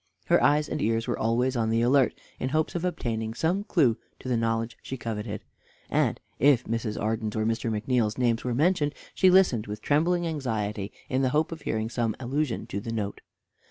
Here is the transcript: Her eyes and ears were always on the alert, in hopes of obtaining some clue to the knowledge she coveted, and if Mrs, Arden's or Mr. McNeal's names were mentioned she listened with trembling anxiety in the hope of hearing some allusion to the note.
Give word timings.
Her 0.25 0.41
eyes 0.43 0.67
and 0.67 0.81
ears 0.81 1.07
were 1.07 1.19
always 1.19 1.55
on 1.55 1.69
the 1.69 1.83
alert, 1.83 2.15
in 2.39 2.49
hopes 2.49 2.73
of 2.73 2.83
obtaining 2.83 3.35
some 3.35 3.63
clue 3.63 3.97
to 4.19 4.27
the 4.27 4.35
knowledge 4.35 4.75
she 4.81 4.97
coveted, 4.97 5.43
and 5.91 6.19
if 6.39 6.63
Mrs, 6.63 6.99
Arden's 6.99 7.35
or 7.35 7.45
Mr. 7.45 7.69
McNeal's 7.69 8.17
names 8.17 8.43
were 8.43 8.55
mentioned 8.55 8.95
she 9.13 9.29
listened 9.29 9.67
with 9.67 9.79
trembling 9.83 10.25
anxiety 10.25 10.91
in 11.07 11.21
the 11.21 11.29
hope 11.29 11.51
of 11.51 11.61
hearing 11.61 11.87
some 11.91 12.15
allusion 12.19 12.65
to 12.65 12.79
the 12.79 12.91
note. 12.91 13.21